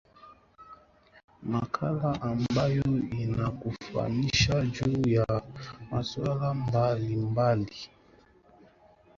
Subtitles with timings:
[1.53, 2.83] makala ambayo
[3.19, 5.41] inakufahamisha juu ya
[5.91, 7.75] masuala mbalimbali